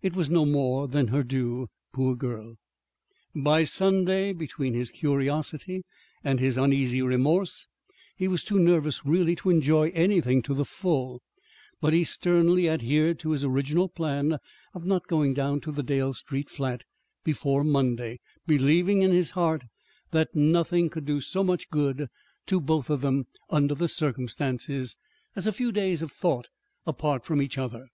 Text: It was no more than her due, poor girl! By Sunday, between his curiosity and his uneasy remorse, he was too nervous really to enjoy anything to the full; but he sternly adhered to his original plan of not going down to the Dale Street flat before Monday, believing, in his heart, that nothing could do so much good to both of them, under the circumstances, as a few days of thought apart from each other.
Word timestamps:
It 0.00 0.16
was 0.16 0.30
no 0.30 0.46
more 0.46 0.88
than 0.88 1.08
her 1.08 1.22
due, 1.22 1.68
poor 1.92 2.14
girl! 2.16 2.56
By 3.34 3.64
Sunday, 3.64 4.32
between 4.32 4.72
his 4.72 4.90
curiosity 4.90 5.82
and 6.24 6.40
his 6.40 6.56
uneasy 6.56 7.02
remorse, 7.02 7.66
he 8.16 8.26
was 8.26 8.42
too 8.42 8.58
nervous 8.58 9.04
really 9.04 9.36
to 9.36 9.50
enjoy 9.50 9.88
anything 9.90 10.40
to 10.44 10.54
the 10.54 10.64
full; 10.64 11.20
but 11.78 11.92
he 11.92 12.04
sternly 12.04 12.70
adhered 12.70 13.18
to 13.18 13.32
his 13.32 13.44
original 13.44 13.86
plan 13.90 14.38
of 14.72 14.86
not 14.86 15.06
going 15.08 15.34
down 15.34 15.60
to 15.60 15.72
the 15.72 15.82
Dale 15.82 16.14
Street 16.14 16.48
flat 16.48 16.82
before 17.22 17.62
Monday, 17.62 18.18
believing, 18.46 19.02
in 19.02 19.10
his 19.12 19.32
heart, 19.32 19.64
that 20.10 20.34
nothing 20.34 20.88
could 20.88 21.04
do 21.04 21.20
so 21.20 21.44
much 21.44 21.68
good 21.68 22.08
to 22.46 22.62
both 22.62 22.88
of 22.88 23.02
them, 23.02 23.26
under 23.50 23.74
the 23.74 23.88
circumstances, 23.88 24.96
as 25.34 25.46
a 25.46 25.52
few 25.52 25.70
days 25.70 26.00
of 26.00 26.10
thought 26.10 26.48
apart 26.86 27.26
from 27.26 27.42
each 27.42 27.58
other. 27.58 27.88